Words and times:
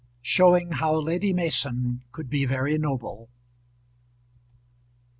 SHOWING 0.23 0.71
HOW 0.71 0.95
LADY 0.95 1.31
MASON 1.31 2.03
COULD 2.11 2.27
BE 2.27 2.45
VERY 2.45 2.79
NOBLE. 2.79 3.29